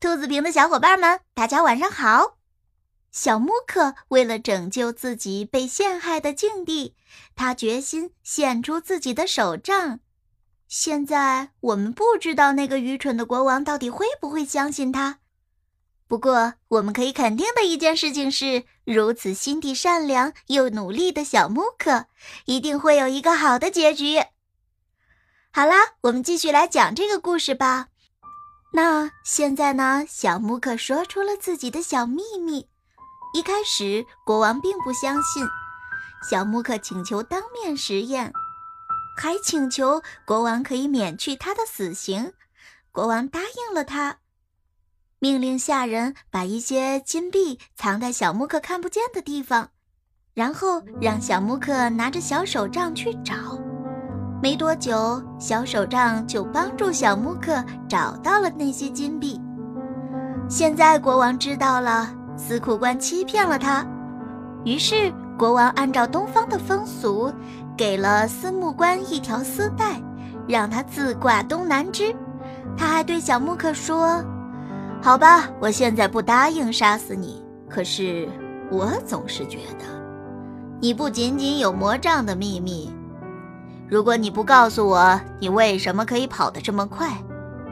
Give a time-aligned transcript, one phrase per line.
[0.00, 2.38] 兔子坪的小伙伴们，大家晚上好！
[3.12, 6.94] 小木克为了拯救自己被陷害的境地，
[7.36, 10.00] 他决心献出自己的手杖。
[10.66, 15.18] 现在我们不知道那个愚蠢的国王到底会不会相信他。
[16.08, 22.06] 不过，我们可以肯定的一件事情是，如此心地善良又努力的小木克，
[22.46, 24.18] 一定会有一个好的结局。
[25.50, 27.89] 好啦，我们继续来讲这个故事吧。
[28.72, 30.04] 那现在呢？
[30.08, 32.68] 小木克说出了自己的小秘密。
[33.34, 35.44] 一开始，国王并不相信。
[36.28, 38.32] 小木克请求当面实验，
[39.16, 42.32] 还请求国王可以免去他的死刑。
[42.92, 44.18] 国王答应了他，
[45.18, 49.70] 命令下人把一些金币藏在小木克看不见的地方，
[50.34, 53.34] 然后让小木克拿着小手杖去找。
[54.42, 59.38] 没多久，小手杖就帮助小木克找到了那些金币。
[60.48, 63.86] 现在国王知道了司库官欺骗了他，
[64.64, 67.30] 于是国王按照东方的风俗，
[67.76, 70.00] 给了司木官一条丝带，
[70.48, 72.14] 让他自挂东南枝。
[72.78, 74.24] 他还对小木克说
[75.02, 78.26] ：“好吧，我现在不答应杀死你，可是
[78.70, 79.84] 我总是觉得，
[80.80, 82.90] 你不仅仅有魔杖的秘密。”
[83.90, 87.08] 如果你不告诉我你为什么可以跑得这么快，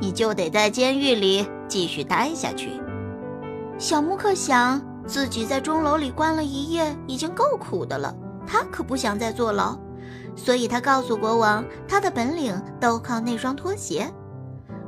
[0.00, 2.80] 你就得在监狱里继续待下去。
[3.78, 8.14] 小木克想，自己在钟楼里关了一夜已经够苦的了，
[8.46, 9.76] 他可不想再坐牢，
[10.36, 14.08] 所以他告诉国王，他的本领都靠那双拖鞋。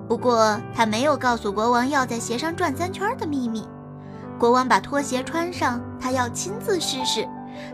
[0.06, 3.66] 不过他没有告诉国王要在鞋上转三圈的秘密。
[4.38, 7.26] 国王把拖鞋穿上，他要亲自试试，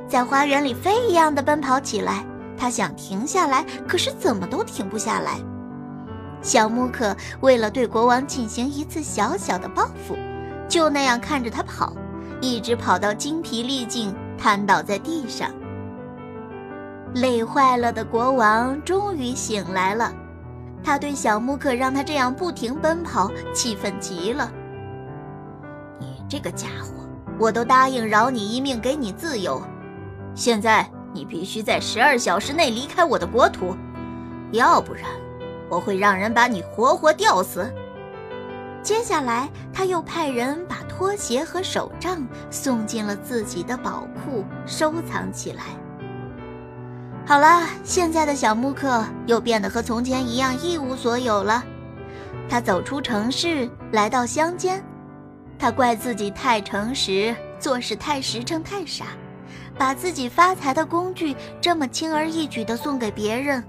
[0.08, 2.24] 在花园里飞一样的奔跑起来。
[2.62, 5.40] 他想停下来，可是怎么都停不下来。
[6.42, 10.16] 小木克为了对国王进行一次小小的报复，
[10.68, 11.92] 就那样看着他跑，
[12.40, 15.50] 一直跑到精疲力尽，瘫倒在地上。
[17.16, 20.12] 累坏了的国王终于醒来了，
[20.84, 24.48] 他对小木克让他这样不停奔跑，气愤极了。
[25.98, 27.08] 你这个家伙，
[27.40, 29.60] 我都答应饶你一命，给你自由，
[30.36, 30.88] 现在。
[31.12, 33.76] 你必须在十二小时内离开我的国土，
[34.50, 35.04] 要不然
[35.68, 37.72] 我会让人把你活活吊死。
[38.82, 45.62] 接下来，他又派人把拖鞋和手杖送进了自己的宝库，收藏起来。
[47.24, 51.62] 好了，现在的小木克又变得和从前一样一无所有了。
[52.48, 54.84] 他走出城市，来到乡间，
[55.56, 59.06] 他怪自己太诚实，做事太实诚，太傻。
[59.78, 63.62] 把自己发财的工具这么轻而易举地送给别人，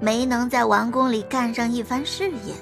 [0.00, 2.54] 没能在王宫里干上一番事业。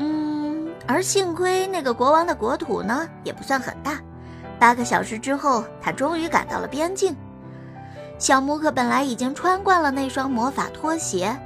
[0.00, 4.00] 嗯，而幸亏那个国王的国土呢也不算很大，
[4.58, 7.14] 八个小时之后，他终于赶到了边境。
[8.18, 11.38] 小木克本来已经穿惯了那双魔法拖鞋，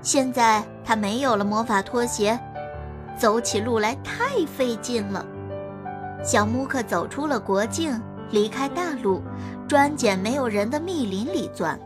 [0.00, 2.38] 现在他没有了魔法拖鞋，
[3.18, 5.26] 走起路来太费劲了。
[6.24, 8.00] 小木克走出了国境。
[8.32, 9.22] 离开大陆，
[9.68, 11.78] 专捡没有人的密林里钻。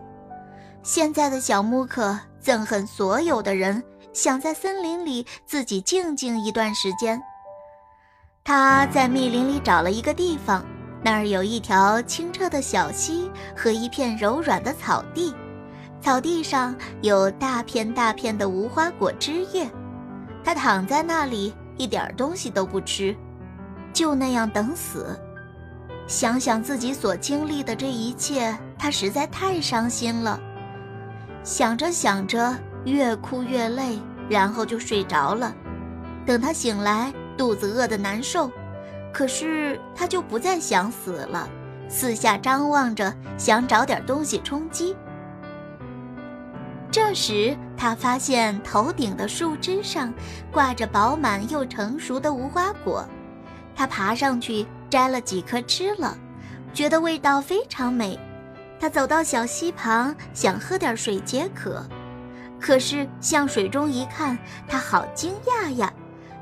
[0.83, 3.83] 现在的小木克憎恨所有的人，
[4.13, 7.21] 想在森林里自己静静一段时间。
[8.43, 10.65] 他在密林里找了一个地方，
[11.03, 15.35] 那儿有一条清澈的小溪和一片柔软的草地，
[16.01, 19.71] 草地上有大片大片的无花果枝叶。
[20.43, 23.15] 他躺在那里，一点东西都不吃，
[23.93, 25.19] 就那样等死。
[26.11, 30.41] 想想自己所经历的这一切，他实在太伤心了。
[31.45, 32.53] 想着想着，
[32.85, 33.97] 越哭越累，
[34.29, 35.55] 然后就睡着了。
[36.27, 38.51] 等他醒来，肚子饿得难受，
[39.13, 41.49] 可是他就不再想死了，
[41.89, 44.97] 四下张望着，想找点东西充饥。
[46.91, 50.13] 这时，他发现头顶的树枝上
[50.51, 53.07] 挂着饱满又成熟的无花果，
[53.77, 54.67] 他爬上去。
[54.91, 56.19] 摘了几颗吃了，
[56.75, 58.19] 觉得味道非常美。
[58.79, 61.87] 他走到小溪旁，想喝点水解渴，
[62.61, 65.93] 可是向水中一看，他好惊讶呀！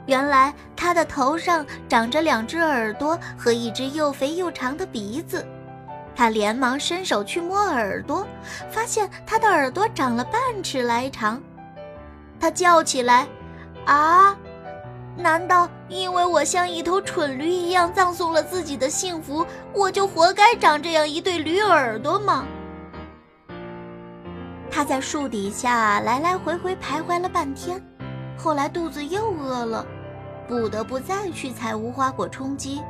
[0.07, 5.47] 原来他的头上长着两只耳朵和一只又肥又长的鼻子。
[6.17, 8.27] 他连忙伸手去摸耳朵，
[8.71, 11.41] 发现他的耳朵长了半尺来长。
[12.41, 13.27] 他叫起来
[13.85, 14.37] ：“啊！”
[15.19, 19.45] 难道因为我像一头蠢驴一样葬送了自己的幸福，
[19.75, 22.47] 我就活该长这样一对驴耳朵吗？
[24.71, 27.83] 他在树底下来来回回徘徊了半天，
[28.37, 29.85] 后来肚子又饿了，
[30.47, 32.81] 不得不再去采无花果充饥。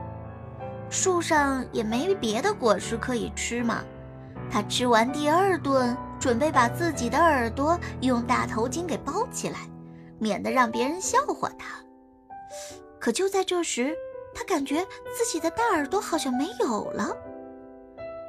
[0.91, 3.83] 树上也没别的果实可以吃嘛。
[4.51, 9.61] 他吃完第二顿，准备把自己的耳朵用大头巾给包起来，
[10.19, 11.67] 免得让别人笑话他。
[12.99, 13.95] 可就在这时，
[14.35, 14.87] 他感觉
[15.17, 17.17] 自己的大耳朵好像没有了。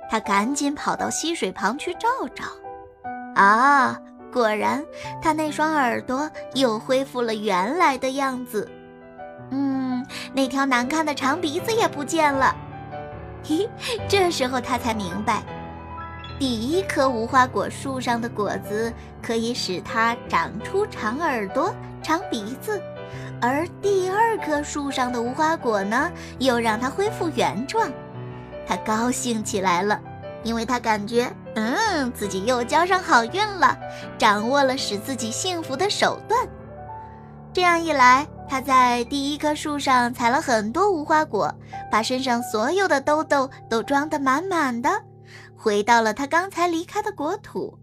[0.10, 2.44] 他赶紧跑到溪水旁去照照。
[3.36, 4.00] 啊，
[4.32, 4.84] 果然，
[5.22, 8.70] 他那双耳朵又恢复了原来的样子。
[9.52, 12.56] 嗯，那条难看的长鼻子也不见了。
[13.44, 13.70] 嘿，
[14.08, 15.44] 这时候他才明白。
[16.38, 22.82] 第一棵无花果树上的果子可以使它长出长耳朵、长鼻子，
[23.42, 27.92] 而第二棵树上的无花果呢，又让它恢复原状。
[28.68, 30.00] 他高兴起来了，
[30.44, 33.78] 因为他感觉，嗯，自己又交上好运了，
[34.18, 36.48] 掌握了使自己幸福的手段。
[37.52, 41.54] 这样一来，他在第一棵树上采了很多无花果，
[41.92, 44.90] 把身上所有的兜兜都装得满满的。
[45.56, 47.78] 回到了他刚才离开的国土。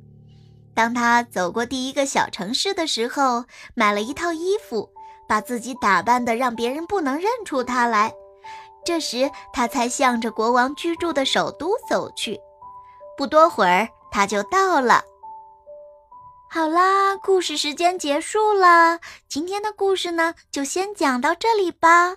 [0.73, 3.45] 当他走过第一个小城市的时候，
[3.75, 4.91] 买了一套衣服，
[5.29, 8.13] 把自己打扮的让别人不能认出他来。
[8.85, 12.39] 这时，他才向着国王居住的首都走去。
[13.17, 15.03] 不多会儿，他就到了。
[16.49, 19.01] 好啦，故事时间结束了。
[19.29, 22.17] 今天的故事呢，就先讲到这里吧。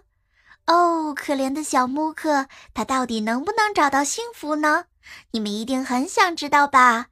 [0.67, 2.45] 哦，可怜的小木克，
[2.75, 4.85] 他到底能不能找到幸福呢？
[5.31, 7.07] 你们一定很想知道吧？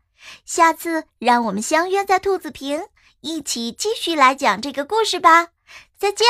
[0.45, 2.85] 下次让我们相约在兔子坪，
[3.21, 5.47] 一起继续来讲这个故事吧。
[5.97, 6.27] 再见。